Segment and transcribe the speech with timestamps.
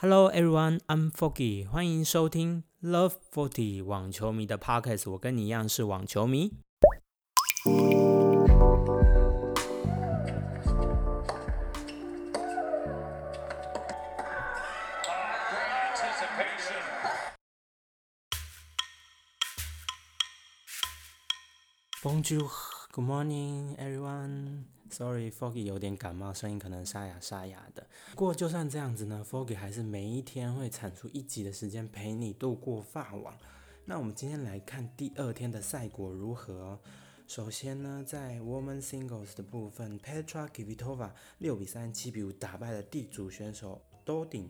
[0.00, 5.11] Hello everyone, I'm Foggy，欢迎收听 Love Forty 网球迷的 Podcast。
[5.11, 6.51] 我跟你一样是网球迷。
[22.03, 22.49] Bonjour,
[22.91, 24.63] good morning, everyone.
[24.91, 27.87] Sorry, Foggy 有点感冒，声音可能沙哑沙哑的。
[28.11, 33.33] 不过就算这样子呢，Foggy 还是每一天会产出一集的时间陪你度过发网。
[33.85, 36.77] 那我们今天来看第二天的赛果如何。
[37.25, 44.49] 首先呢，在 Woman Singles 的部分，Petra Kvitova 六比三、七比五打败了地主选手 DODING。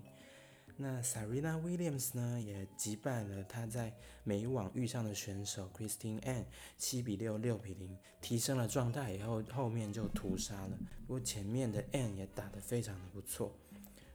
[0.77, 3.93] 那 Serena Williams 呢，也击败了她在
[4.23, 6.45] 美网遇上的选手 Christine Ann，
[6.77, 10.77] 七比六、六比零，提升了状态以后，后面就屠杀了。
[11.05, 13.55] 不过前面的 Ann 也打得非常的不错。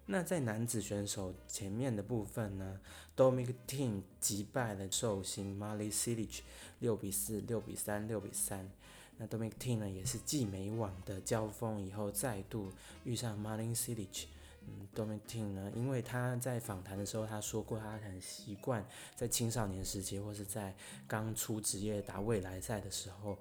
[0.06, 2.80] 那在男子选手前面的部分呢
[3.16, 6.40] ，Dominic t e a m 击败了寿星 Mali Silic，
[6.78, 8.70] 六比四、六比三、六比三。
[9.18, 12.70] 那 Dominic t e a m 呢，也是继美网的交锋以后，再度
[13.02, 14.26] 遇上 Mali Silic。
[14.68, 20.74] 嗯，Dominic 呢，因为他在访谈的时候他说过，他很习惯在青少年时期或是在
[21.06, 23.38] 刚出职业打未来赛的时候，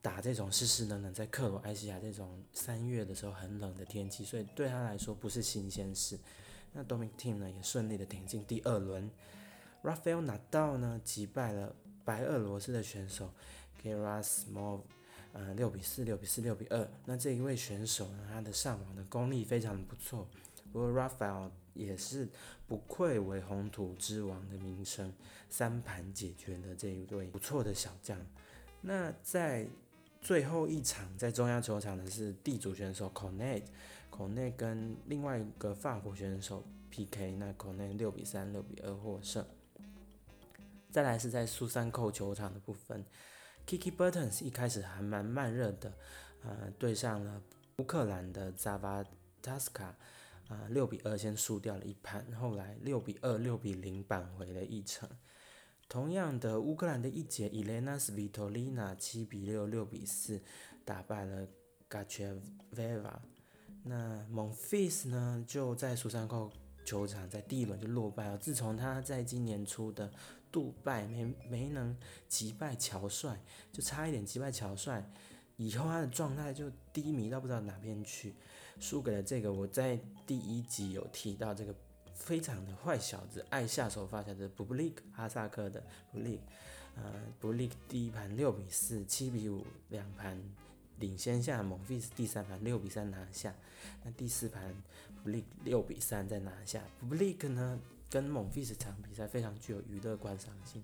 [0.00, 6.18] 打这种湿湿冷冷，在克罗埃西亚这种三月的时候很冷的天气，所以对他来说不是新鲜事。
[6.72, 9.10] 那 Dominic 呢也顺利的挺进第二轮
[9.82, 13.32] ，Rafael Nadal 呢击败了白俄罗斯的选手
[13.82, 14.82] Gerasimov，
[15.34, 16.88] 呃，六比四、六比四、六比二。
[17.06, 20.28] 那这一位选手呢，他的上网的功力非常的不错。
[20.72, 22.28] 不过 Rafael 也是
[22.68, 25.12] 不愧为红土之王的名声，
[25.50, 28.16] 三盘解决了这一位不错的小将。
[28.80, 29.66] 那在
[30.20, 37.68] 最后一场在中央球场的是地主选手 c o n n e t c o n n e t 跟另外一个法国选手 PK，那 c
[37.68, 39.44] o n n e t 六比三、六比二获胜。
[40.92, 43.04] 再来是在苏珊扣球场的部分。
[43.66, 45.92] Kiki Burton 一开始还蛮慢热的，
[46.42, 47.42] 呃，对上了
[47.78, 49.94] 乌克兰的 Zavataska，
[50.48, 55.08] 啊，六比二先输掉了一盘，后来六比二、六比零扳回了一城。
[55.88, 60.40] 同样的，乌克兰的一姐 Elena Svitolina 七比六、六比四
[60.84, 61.46] 打败了
[61.88, 63.18] Gacheva。
[63.82, 66.50] 那 Monfils 呢，就在苏珊蔻
[66.84, 68.38] 球场在第一轮就落败了。
[68.38, 70.10] 自从他在今年初的
[70.52, 71.96] 杜拜没没能
[72.28, 73.40] 击败乔帅，
[73.72, 75.04] 就差一点击败乔帅，
[75.56, 78.34] 以后他的状态就低迷到不知道哪边去，
[78.78, 81.74] 输给了这个我在第一集有提到这个
[82.12, 86.38] 非常的坏小子，爱下手发小的布布利克哈萨克的布利，
[86.94, 90.40] 呃布利克第一盘六比四七比五两盘
[91.00, 93.52] 领先下蒙菲斯第三盘六比三拿下，
[94.04, 94.72] 那第四盘
[95.24, 97.80] 布利克六比三再拿下，布利克呢？
[98.10, 100.80] 跟蒙菲斯场比赛非常具有娱乐观赏性，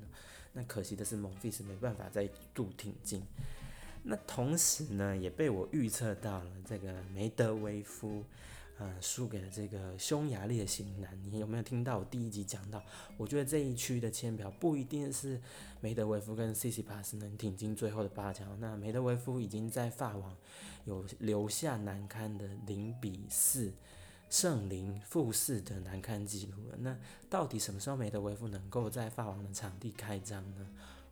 [0.53, 3.23] 那可惜的是蒙菲斯没办法再度挺进。
[4.03, 8.25] 那同时呢，也被我预测到了这个梅德韦夫，
[8.79, 11.17] 呃，输给了这个匈牙利的型男。
[11.23, 12.83] 你有没有听到我第一集讲到？
[13.17, 15.41] 我觉得这一区的签表不一定是
[15.81, 18.59] 梅德韦夫跟 C C 帕斯能挺进最后的八强。
[18.59, 20.37] 那梅德韦夫已经在法网
[20.85, 23.73] 有留下难堪的零比四。
[24.31, 26.77] 圣灵复试的难堪记录了。
[26.79, 26.97] 那
[27.29, 30.67] 到底什么时候梅德韦夫能够在法网的场地开张呢？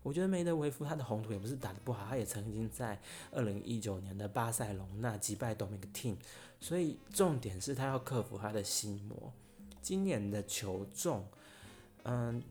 [0.04, 2.98] 我觉得梅德韦夫他的红土也不是打得不好，他也曾经在
[3.32, 6.16] 二零一九年的巴塞隆那击败 Dominic Team，
[6.60, 9.32] 所以重点是他要克服他的心魔。
[9.82, 11.26] 今年的球重，
[12.04, 12.42] 嗯，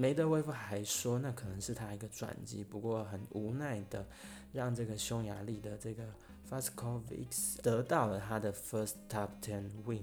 [0.00, 4.06] 梅德韦夫还说那可能是他一个转机，不过很无奈的
[4.52, 6.04] 让这个匈牙利的这个。
[6.50, 10.02] f a s c o v i c 得到了他的 first top ten win。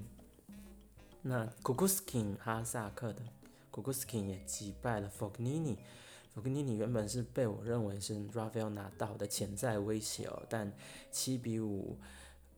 [1.23, 3.23] 那 Kukuskin 哈萨克的
[3.71, 5.77] Kukuskin 也击败了 Fognini。
[6.35, 10.71] Fognini 原本是被我认为是 Rafael 拿到的潜在威胁哦，但
[11.11, 11.97] 七比五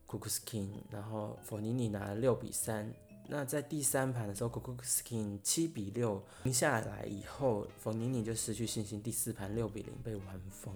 [0.06, 2.92] Kukuskin，然后 Fognini 拿了六比三。
[3.30, 10.74] 那在第三盘的时候，Kukuskin 七比六赢下来以后，Fognini 就失去信心，第四盘六比零被玩疯。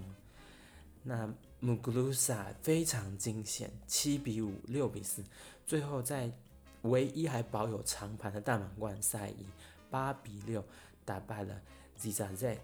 [1.03, 1.27] 那
[1.63, 5.25] Muglusa 非常惊险，七比五、六比四，
[5.67, 6.31] 最后在
[6.83, 9.47] 唯一还保有长盘的大满贯赛以
[9.91, 10.63] 八比六
[11.07, 11.59] 打败了
[11.99, 12.59] Zizek。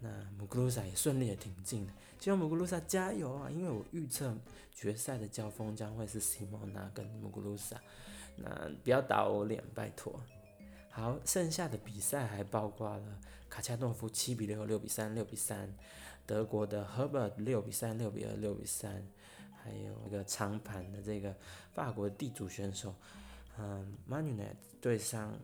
[0.00, 3.48] 那 Muglusa 也顺利的挺进了，希望 Muglusa 加油啊！
[3.50, 4.36] 因为我预测
[4.74, 7.76] 决赛的交锋将会是 Simona 跟 Muglusa
[8.42, 10.20] 那不要打我脸，拜托。
[10.90, 13.18] 好，剩下的比赛还包括了
[13.48, 15.72] 卡恰诺夫七比六、六比三、六比三。
[16.26, 19.02] 德国的 Herbert 六比三、六比二、六比三，
[19.64, 21.34] 还有一个长盘的这个
[21.72, 22.94] 法国地主选手，
[23.58, 25.34] 嗯 m a n u n e t 对上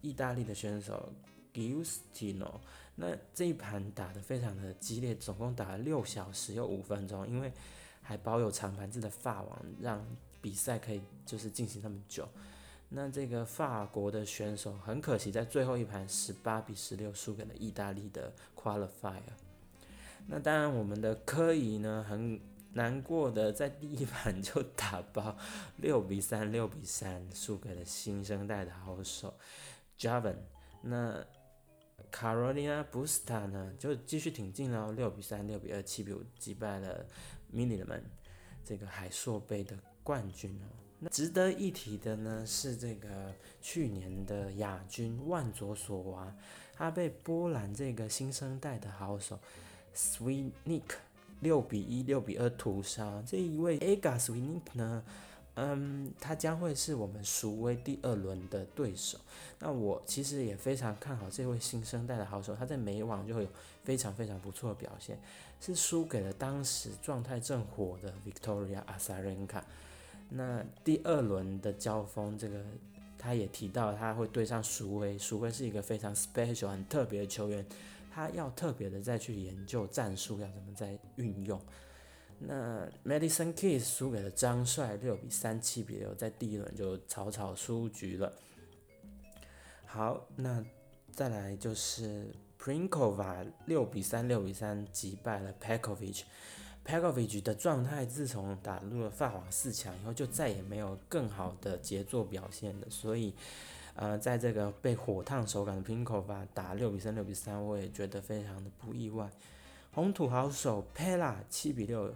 [0.00, 1.12] 意大利的选手
[1.54, 2.54] Giustino，
[2.96, 7.52] 那这一盘打得非常的激烈，总共打了六小时又五分钟，因为
[8.02, 10.04] 还包有长盘制的法网，让
[10.42, 12.28] 比赛可以就是进行那么久。
[12.90, 19.22] 那这个法国的选手很可惜，在最后一盘十八比十六输给了意大利的 qualifier。
[20.26, 22.38] 那当然，我们的科仪呢很
[22.74, 25.36] 难过的在第一盘就打爆
[25.78, 29.34] 六比三，六比三输给了新生代的好手
[29.98, 30.36] Javan。
[30.82, 31.24] 那
[32.10, 37.06] Carolina Busta 呢就继续挺进了六比三，六比二，七比五击败了
[37.52, 38.02] Miniman
[38.62, 40.66] 这个海硕杯的冠军哦。
[40.98, 46.32] 那值得一提的呢是这个去年的亚军万佐索娃，
[46.74, 49.36] 他被波兰这个新生代的好手
[49.96, 50.82] Swinik
[51.40, 53.20] 六比一、六比二屠杀。
[53.26, 55.02] 这一位 Aga Swinik 呢，
[55.54, 59.18] 嗯，他将会是我们蜀威第二轮的对手。
[59.58, 63.48] 那我其实也非常看好这位新生代的好手，他在美网就会有
[63.82, 65.18] 非常非常不错的表现，
[65.60, 69.62] 是输给了当时状态正火的 Victoria Azarenka。
[70.34, 72.64] 那第二轮的交锋，这个
[73.18, 77.64] 他也提到他会对上苏威，苏威是一个非常 special 很特别的球员，
[78.10, 81.60] 他要特别的再去研究战术要怎么再运用。
[82.38, 88.32] 那 Madison Keys 输给了张帅，六比三，七比六，在第一轮就草草出局了。
[89.84, 90.64] 好，那
[91.12, 96.22] 再来就是 Prinkova 六比三，六比三击败了 Pekovich。
[96.84, 102.86] P a k o v i c 的状态自从打入了法网四强以后，就再也没有更好的杰作表现了。
[102.90, 103.32] 所以，
[103.94, 109.30] 呃，在这个被火烫手感的 p i n k o v a 打六比三、六比三，我也觉得非常的不意外。
[109.92, 112.12] 红土好手 Pella 七比六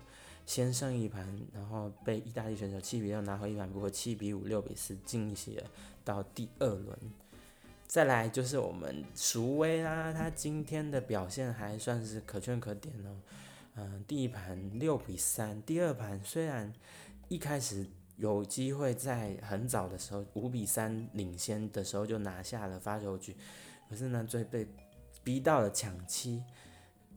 [0.47, 5.63] 先胜一盘，然后被意大利选手七比六拿回一盘，不过七比五、六比四进行了
[6.05, 6.99] 到第二轮。
[7.87, 13.15] 再来就是我们熟威啦，他今天的表现还算是可圈可点哦。
[13.79, 16.73] 嗯，第一盘六比三，第二盘虽然
[17.29, 17.87] 一开始
[18.17, 23.37] 有机会在很早的时候五比三领先的时候就拿下了发球局，
[23.91, 24.67] 可是呢，最被
[25.23, 26.43] 逼到了抢七。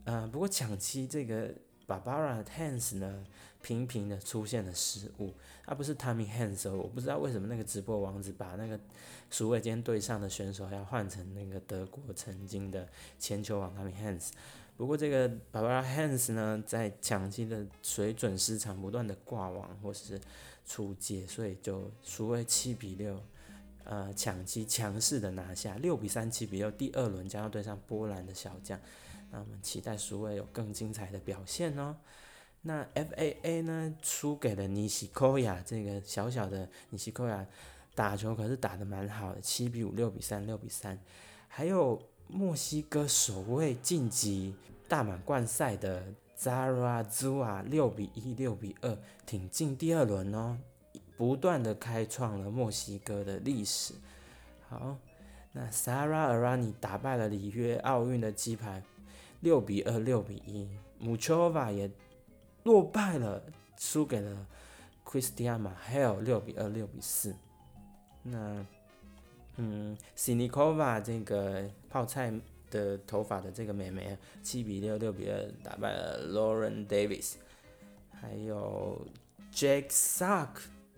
[0.04, 1.54] 嗯，不过抢七这个
[1.88, 3.26] Barbara Hands 呢，
[3.62, 5.34] 频频的出现了失误，
[5.66, 8.78] 他不是 Tommy Hands，我不知道为什么那个直播王子把那个
[9.30, 12.86] 鼠尾间对上的选手要换成那个德国曾经的
[13.18, 14.30] 前球王 Tommy Hands。
[14.80, 20.18] 不过这个 Barbara h a n s 呢，在抢七的水准失常，不断的挂网或是
[20.66, 23.22] 出界，所以就输为七比六，
[23.84, 28.80] 呃，抢七强势的拿下六比三七比六，第二轮将要对上波兰的小将，
[29.31, 31.98] 那我们期待苏威有更精彩的表现哦。
[32.62, 37.46] 那 FAA 呢，输给了尼西科亚，这个小小的尼西科亚
[37.94, 40.98] 打球可是打得蛮好的，七比五六比三六比三，
[41.50, 42.02] 还有。
[42.31, 44.54] 墨西哥首位晋级
[44.88, 46.04] 大满贯赛的
[46.38, 50.56] Zara Zua 六比一、六比二挺进第二轮哦，
[51.18, 53.96] 不断的开创了墨西哥的历史。
[54.70, 54.96] 好，
[55.52, 58.84] 那 Sara Arani 打败了里约奥运的鸡排
[59.40, 60.70] 六比二、六比一
[61.04, 61.90] ，Muchova 也
[62.64, 63.42] 落败了，
[63.76, 64.46] 输给了
[65.04, 67.36] Christian Mahel 六比二、六比四。
[68.22, 68.64] 那
[69.62, 72.31] 嗯，Sinikova 这个泡菜
[72.72, 77.33] 的头发的这个妹妹，七比六、六比二打败了 Lauren Davis，
[78.10, 79.06] 还有
[79.52, 80.48] Jack Suck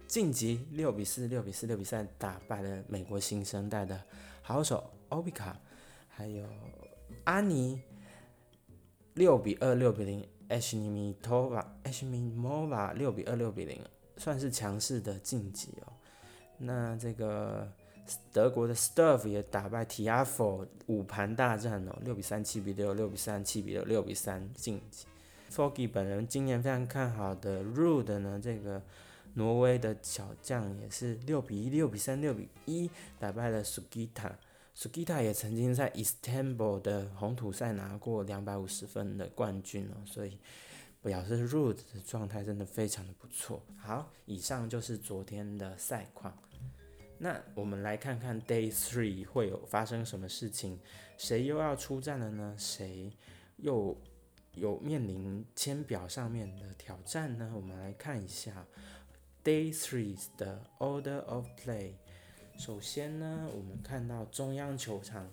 [0.08, 4.00] 晋级六比四、六比四、六比三打败了美国新生代的
[4.44, 5.56] 好手 Obika，
[6.08, 6.46] 还有
[7.24, 7.82] 阿尼
[9.16, 13.84] 六比二、六比零 Ashmitova Ashmitova 六比二、六比零
[14.18, 15.94] 算是强势的晋级哦。
[16.60, 17.68] 那这个。
[18.32, 25.06] 德国的 Stuff 也打败 Tiafo 五盘大战哦，六比三、七比六、六比三、七比六、六比三晋级。
[25.52, 28.82] Foggy 本人今年非常看好的 Rude 呢，这个
[29.34, 32.90] 挪威的小将也是六比一、六比三、六比一
[33.20, 34.32] 打败了 Sugita。
[34.74, 40.38] Sugita 也曾经在 Istanbul 的红土赛拿过两百五十分的冠军哦，所以
[41.02, 43.62] 表示 Rude 的状态真的非常的不错。
[43.78, 46.34] 好，以上就是昨天的赛况。
[47.24, 50.80] 那我们来看看 Day Three 会有发生什么事情，
[51.20, 52.56] 谁又要出战了呢？
[52.58, 53.12] 谁
[53.58, 53.96] 又
[54.56, 57.52] 有面临签表上面的挑战呢？
[57.54, 58.66] 我们来看一下
[59.44, 61.94] Day Three 的 Order of Play。
[62.58, 65.32] 首先呢，我们看到中央球场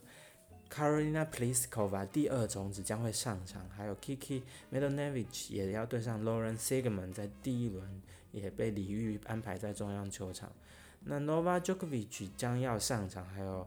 [0.70, 10.50] Karolina Pliskova 第二种子将会上场，还有 Kiki Medonevich 也要对上 Lauren Sigmund，在第一轮也被李玉安排在中央球场。
[11.00, 13.66] 那 Nova Djokovic 将要上场，还有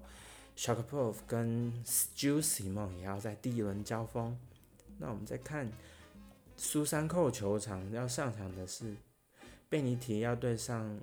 [0.57, 4.37] Sharapov 跟 Juicy 梦也要在第一轮交锋。
[4.97, 5.71] 那我们再看
[6.57, 8.95] 苏珊寇球场要上场的是
[9.69, 10.99] 贝尼提要对上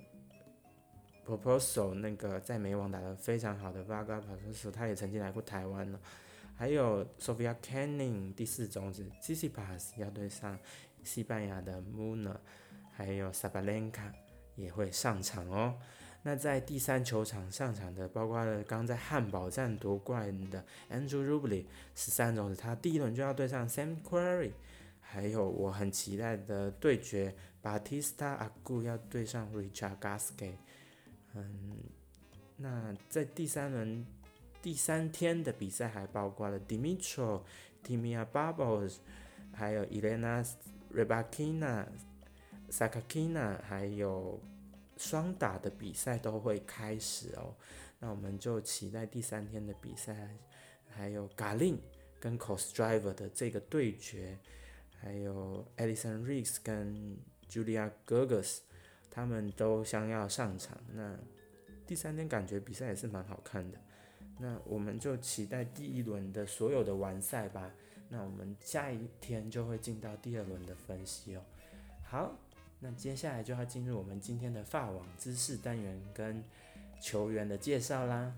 [1.25, 5.99] Proposal 那个在美网打得非常好的 Vaga p r o p o s a 他也曾经来过台湾了。
[6.55, 10.57] 还有 Sofia Canning 第四种子 c i c i p a s 要对上
[11.03, 12.35] 西班牙的 Muna，
[12.99, 14.11] 还有 Sabalenka
[14.57, 15.73] 也会上场哦。
[16.23, 21.63] 那在第三球场上场的，包括了刚在汉堡站夺冠的 Andrew Rublev
[21.95, 24.51] 十三种子，他第一轮就要对上 Sam Querrey，
[24.99, 30.55] 还有我很期待的对决 Batista Agu 要对上 Richard Gasquet。
[31.35, 31.77] 嗯，
[32.57, 34.05] 那在第三轮。
[34.61, 37.43] 第三天的比赛还包括了 Dimitro、
[37.81, 38.97] Timia Bubbles，
[39.53, 40.45] 还有 Elena
[40.93, 41.85] Rybakina、
[42.69, 44.39] Sakakina，还有
[44.97, 47.55] 双打的比赛都会开始哦。
[47.99, 50.37] 那我们就期待第三天的比赛，
[50.87, 51.77] 还有 gali
[52.19, 54.37] 跟 Cosdriver 的这个对决，
[55.01, 57.17] 还有 Alison Rigs 跟
[57.49, 58.59] Julia Gerges，
[59.09, 60.77] 他们都将要上场。
[60.93, 61.17] 那
[61.85, 63.77] 第三天感觉比赛也是蛮好看的。
[64.37, 67.71] 那我们就期待第一轮的所有的完赛吧。
[68.07, 71.43] 那我们下一天就会进到第二轮的分析哦。
[72.03, 72.33] 好，
[72.79, 76.43] 那接下来就要进入我们今天的法网知识单元跟
[77.01, 78.33] 球员的介绍啦。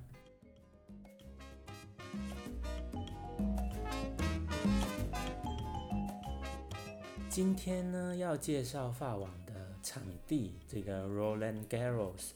[7.29, 12.31] 今天呢要介绍法网的场地，这个 Roland Garros，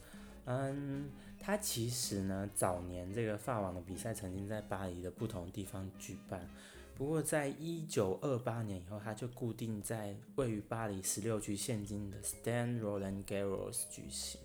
[0.45, 1.09] 嗯。
[1.37, 6.49] 它其实呢，早年这个法网的比赛曾经在巴黎的不同地方举办，
[6.97, 14.39] 不过在一九二八年以后，他就固定在位于巴黎十六区现今的 Stan Roland Garros 举行。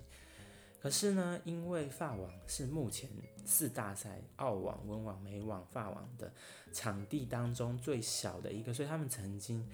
[0.82, 3.08] 可是呢，因为法网是目前
[3.44, 6.32] 四大赛澳网、温网、美网、法网的
[6.72, 9.64] 场地当中最小的一个，所以他们曾经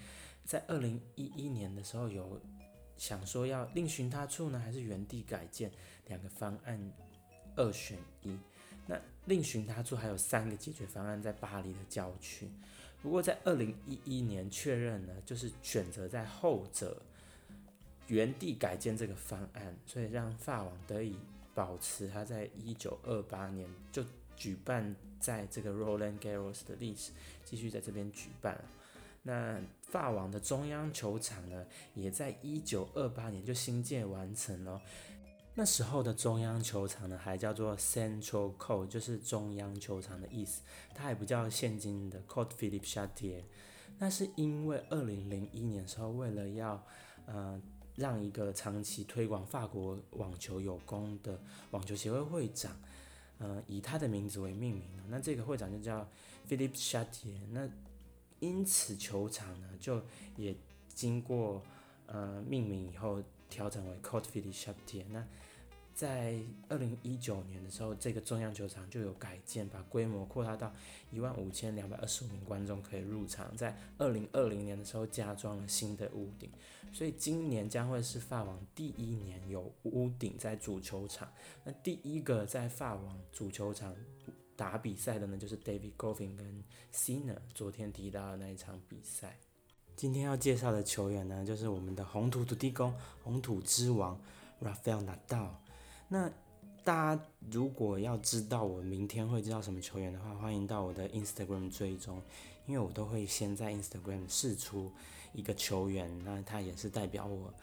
[0.45, 2.39] 在二零一一年的时候有
[2.97, 5.71] 想说要另寻他处呢，还是原地改建
[6.07, 6.79] 两个方案。
[7.59, 8.37] 二选一，
[9.27, 12.49] 另寻他处还有三个解决方案在巴黎的郊区，
[13.01, 17.01] 不过在二零一一年确认呢，就是选择在后者
[18.07, 21.15] 原地改建这个方案，所以让法网得以
[21.53, 24.01] 保持它在一九二八年就
[24.37, 27.11] 举办在这个 Roland Garros 的历史，
[27.43, 28.63] 继续在这边举办。
[29.23, 31.65] 那法网的中央球场呢，
[31.95, 34.81] 也在一九二八年就新建完成了。
[35.59, 40.61] 那时候的中央球场呢，还叫做 Central Court，就是中央球场的意思。
[40.93, 43.41] 它还不叫现今的 Court Philippe Chatrier。
[43.97, 46.85] 那是因为二零零一年时候，为了要
[47.25, 47.59] 呃
[47.95, 52.79] 让一个长期推广法国网球有功的网球协会会长，
[53.39, 55.01] 呃以他的名字为命名的。
[55.09, 56.07] 那这个会长就叫
[56.47, 57.39] Philippe Chatrier。
[57.49, 57.67] 那
[58.39, 60.03] 因此球场呢，就
[60.35, 60.55] 也
[60.93, 61.63] 经过
[62.05, 65.05] 呃命名以后调整为 Court Philippe Chatrier。
[65.09, 65.25] 那
[65.97, 66.39] 在
[66.69, 70.71] 二零一九年的时候，这个中央球场就有改建，把规模扩大到
[71.09, 73.57] 一万五千两百二十五名观众可以入场。
[73.57, 76.51] 在二零二零年的时候，加装了新的屋顶，
[76.93, 81.27] 所以今年将会是法网第一年有屋顶在主球场。
[81.63, 83.95] 那第一个在法网主球场
[84.55, 86.63] 打比赛的呢，就是 David Goffin 跟
[86.93, 89.39] Sinner 昨天提到的那一场比赛。
[89.95, 94.21] 今天要介绍的球员呢，就是我们的红土土地公、红土之王
[94.61, 95.49] Rafael Nadal。
[96.09, 96.29] 那
[96.83, 102.21] 大家如果要知道我明天会知道什么球员的话，欢迎到我的 Instagram 追踪，
[102.65, 104.89] 因为我都会先在 Instagram 试出
[105.33, 107.53] 一个球员，那他也是代表我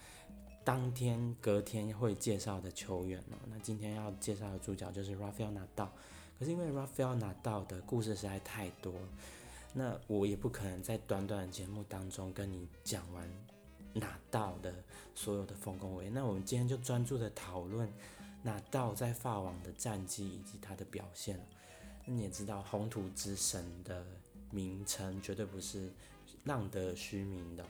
[0.63, 3.39] 当天隔天会介绍的球员哦。
[3.49, 5.91] 那今天要介绍的主角就是 Rafael 拿到
[6.39, 8.93] 可是因为 Rafael 拿到的故事实在太多，
[9.73, 13.27] 那我也不可能在短短的节目当中跟你讲完
[13.95, 14.75] 拿到的
[15.15, 16.11] 所有的丰功伟业。
[16.11, 17.91] 那我们今天就专注的讨论。
[18.47, 21.41] 那到在法网的战绩以及他的表现，
[22.05, 24.05] 那你也知道红土之神的
[24.51, 25.91] 名称绝对不是
[26.45, 27.65] 浪得虚名的。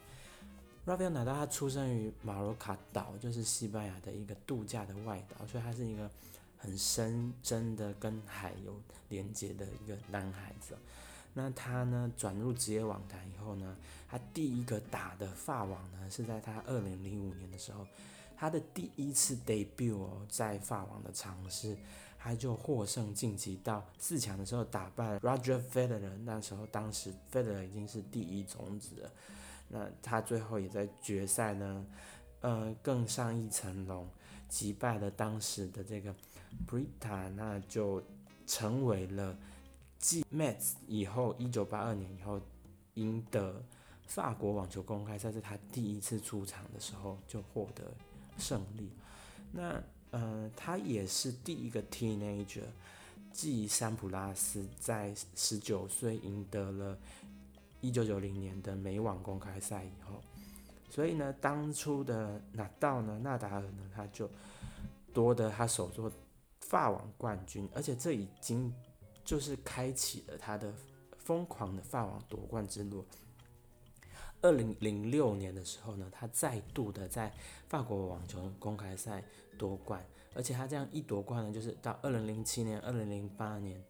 [0.84, 6.10] Rafael 拿到他出生于马罗卡岛，就是西班牙的一个度假的外岛，所以他是一个
[6.58, 8.74] 很深真的跟海有
[9.08, 10.76] 连接的一个男孩子。
[11.34, 13.76] 那他呢转入职业网坛以后呢，
[14.08, 17.86] 他第一个打的法网呢是在他二零零五年的时候。
[18.36, 21.76] 他的第一次 debut 哦，在法网的尝试，
[22.18, 26.16] 他就获胜晋级到四强的时候，打败 Roger Federer。
[26.24, 29.10] 那时候，当时 Federer 已经是第一种子了。
[29.68, 31.86] 那他最后也在决赛呢，
[32.40, 34.06] 呃，更上一层楼，
[34.48, 36.14] 击败了当时的这个
[36.66, 38.02] Brita，那就
[38.46, 39.36] 成为了
[39.98, 42.40] 继 Mets 以后，一九八二年以后
[42.94, 43.62] 赢得
[44.06, 47.84] 法国网球公开赛，是他第一次出场的时候就获得
[48.38, 48.90] 胜利。
[49.52, 52.62] 那呃，他也是第一个 teenager，
[53.32, 56.96] 继山普拉斯在十九岁赢得了
[57.80, 60.20] 一九九零年的美网公开赛以后。
[60.88, 64.30] 所以呢，当初的纳道呢，纳达尔呢，他就
[65.12, 66.10] 夺得他首座
[66.60, 68.72] 法网冠军，而且这已经
[69.24, 70.72] 就是开启了他的
[71.18, 73.04] 疯狂的法网夺冠之路。
[74.44, 77.32] 二零零六年的时候呢，他再度的在
[77.66, 79.24] 法国网球公开赛
[79.56, 83.82] 夺冠，而且他这样一夺冠呢，就是到二零零七年、二零零八年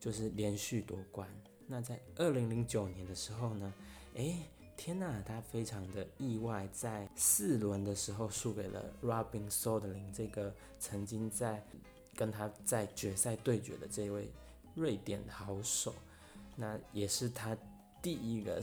[0.00, 1.28] 就是连续夺冠。
[1.66, 3.72] 那在二零零九年的时候呢，
[4.14, 4.36] 诶。
[4.74, 11.62] 天呐，他非常的意外，在四轮的时候输给了 Robin Soderling 这个曾经在
[12.16, 14.28] 跟他在决赛对决的这位
[14.74, 15.94] 瑞典好手，
[16.56, 17.56] 那也是他
[18.02, 18.60] 第一个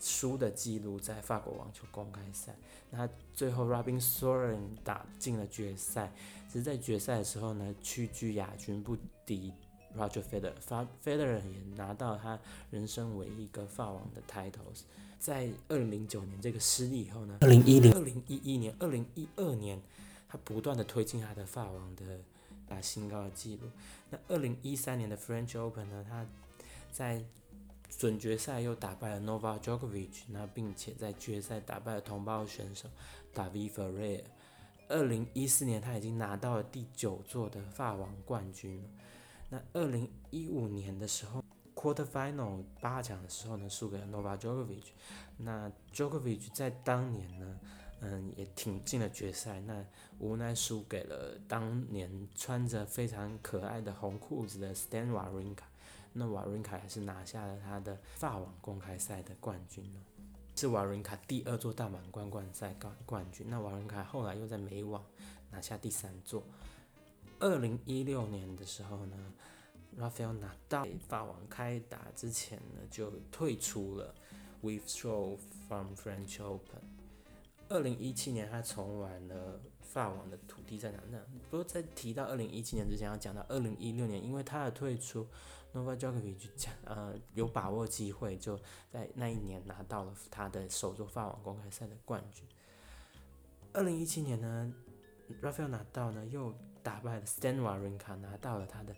[0.00, 2.54] 输的记录在法国网球公开赛。
[2.90, 6.12] 那最后 Robin Soderling 打进了决赛，
[6.48, 9.52] 只是在决赛的时候呢，屈居亚军，不敌
[9.96, 12.38] Roger Federer，Federer 也拿到他
[12.70, 14.82] 人生唯一一个法网的 titles。
[15.18, 19.80] 在二零零九年这个失利以后呢，二零一零、二零一一年、二零一二年，
[20.28, 22.18] 他不断的推进他的法网的
[22.66, 23.68] 打新高的记录。
[24.08, 26.26] 那二零一三年的 French Open 呢，他
[26.90, 27.22] 在
[27.98, 32.88] 准决赛又打败了 Novak Djokovic，那并且在决赛打败了同胞选手
[33.34, 34.24] David Ferrer。
[34.88, 38.82] 二零一四年他已经拿到了第九座的法网冠军。
[39.48, 41.42] 那二零一五年的时候。
[41.72, 44.84] Quarter final 八强的时候呢，输给了 Novak Djokovic。
[45.38, 47.58] 那 Djokovic 在当年呢，
[48.00, 49.82] 嗯，也挺进了决赛，那
[50.18, 55.62] 无奈输给了当年穿着非常可爱的红裤子的 Stan Wawrinka。
[56.12, 60.00] 那瓦伦卡还是拿下了他的法网公开赛的冠军呢，
[60.56, 63.46] 是瓦伦卡第二座大满贯冠赛冠冠军。
[63.48, 65.04] 那瓦伦卡后来又在美网
[65.50, 66.42] 拿下第三座。
[67.38, 69.16] 二零一六年的时候呢。
[69.98, 74.14] Rafael 拿到法网开打之前呢，就退出了
[74.62, 76.80] withdraw from French Open。
[77.70, 81.02] 二零一七年他重玩了法网的土地战场。
[81.10, 85.26] 那不过在提到二零一七年之前，要讲到二零一六年，因为他的退出
[85.72, 88.60] ，Novak Djokovic 讲呃有把握机会，就
[88.92, 92.46] 在那一年拿到了他的首座法网公开赛的冠军。
[93.72, 94.74] 二零一七年呢
[95.40, 96.52] ，Rafael 拿到呢又
[96.82, 98.94] 打败了 Stan Wawrinka，拿到了他的。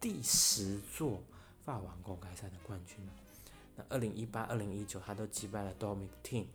[0.00, 1.22] 第十座
[1.64, 2.98] 法网公开赛的冠军。
[3.76, 6.46] 那二零一八、二零一九，他都击败了 Dominic Thiem，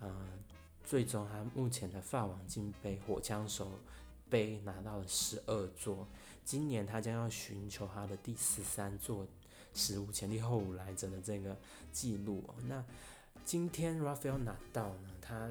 [0.00, 0.43] 嗯，
[0.84, 3.70] 最终他目前的法网金杯火枪手
[4.28, 6.06] 杯拿到了十二座。
[6.44, 9.26] 今年他将要寻求他的第十三座
[9.72, 11.56] 史无前例后无来者的这个
[11.90, 12.44] 记录。
[12.68, 12.84] 那
[13.44, 15.10] 今天 Rafael 拿到呢？
[15.20, 15.48] 他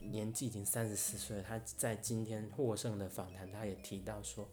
[0.00, 1.42] 年纪已经三十四岁。
[1.42, 4.48] 他在今天获胜的访谈，他也提到说。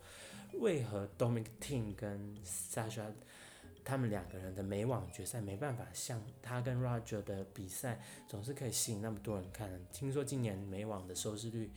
[0.59, 3.13] 为何 Dominic Thiem 跟 Sasha
[3.83, 9.69] 他们两个人的美网决赛没办法像他跟 Roger 的比赛总是可以吸引那么多人看？
[9.91, 11.71] 听说今年美网的收视率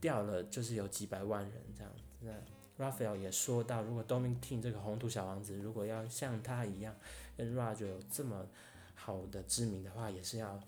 [0.00, 1.92] 掉了，就是有几百万人这样。
[2.20, 6.94] 那 Rafael 也说到，如果 Dominic 这个红土小王子如果要像他一样
[7.36, 8.46] 跟 Roger 有这么
[8.94, 10.60] 好的知名的话，也是要。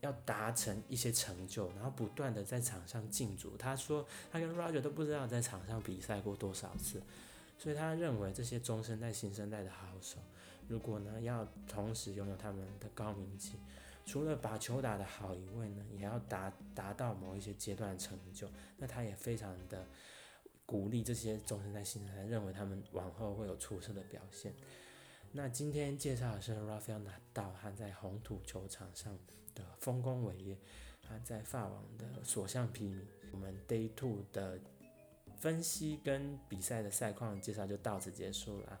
[0.00, 3.54] 要达成一些成就，然后不断的在场上竞逐。
[3.58, 7.02] 他说，他跟 Roger 都不知道在场上比赛过多少次，
[7.60, 10.16] 所以他认为这些中生代、新生代的好手，
[10.66, 13.58] 如果呢要同时拥有他们的高名气，
[14.06, 18.48] 除了把球打得好以外呢，也要达达到某一些阶段成就。
[18.78, 19.86] 那他也非常的
[20.64, 24.54] 鼓励这些中生代、新生代，认为他们往后会有出色的表现。
[25.32, 29.18] 那今天介绍的是 Rafael 拿到他在红土球场上。
[29.52, 30.56] 的丰功伟业，
[31.02, 33.02] 他在法网的所向披靡。
[33.32, 34.60] 我们 Day Two 的
[35.40, 38.78] 分析跟比赛的赛况介绍就到此结束了。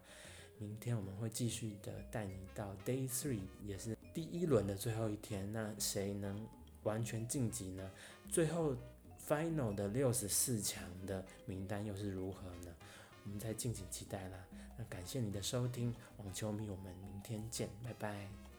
[0.58, 5.50] 明天我们会继续的带你到 Day Three，也是第一轮的最后一天。
[5.50, 6.46] 那谁能
[6.82, 7.90] 完全晋级呢？
[8.28, 8.76] 最后
[9.26, 12.74] Final 的六十四强的名单又是如何呢？
[13.24, 14.38] 我们再敬请期待啦。
[14.76, 18.49] 那感谢你的收听，网球迷，我们明天见，拜拜。